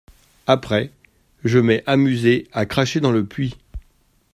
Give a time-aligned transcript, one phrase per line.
[0.47, 0.91] Après…
[1.43, 3.55] je m’ai amusé à cracher dans le puits.